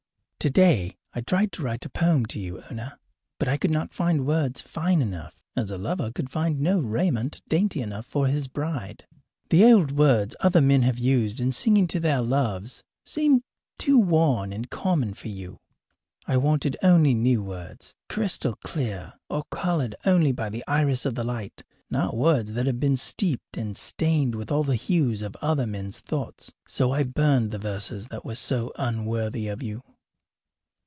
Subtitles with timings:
[0.41, 2.97] Today I tried to write a poem to you, Una,
[3.37, 7.43] but I could not find words fine enough, as a lover could find no raiment
[7.47, 9.05] dainty enough for his bride.
[9.51, 13.43] The old words other men have used in singing to their loves seemed
[13.77, 15.59] too worn and common for you.
[16.25, 21.23] I wanted only new words, crystal clear or coloured only by the iris of the
[21.23, 25.67] light, not words that have been steeped and stained with all the hues of other
[25.67, 26.51] men's thoughts.
[26.67, 29.83] So I burned the verses that were so unworthy of you.